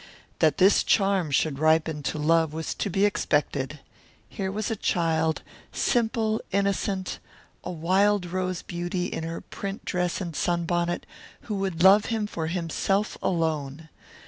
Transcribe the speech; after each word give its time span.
That 0.39 0.57
this 0.57 0.81
charm 0.83 1.29
should 1.29 1.59
ripen 1.59 2.01
to 2.09 2.17
love 2.17 2.53
was 2.53 2.73
to 2.73 2.89
be 2.89 3.05
expected. 3.05 3.81
Here 4.27 4.51
was 4.51 4.71
a 4.71 4.75
child, 4.75 5.43
simple, 5.71 6.41
innocent, 6.51 7.19
of 7.63 7.71
a 7.71 7.71
wild 7.71 8.25
rose 8.25 8.63
beauty 8.63 9.05
in 9.05 9.23
her 9.25 9.41
print 9.41 9.85
dress 9.85 10.19
and 10.19 10.35
sunbonnet, 10.35 11.05
who 11.41 11.53
would 11.57 11.83
love 11.83 12.05
him 12.05 12.25
for 12.25 12.47
himself 12.47 13.15
alone. 13.21 13.89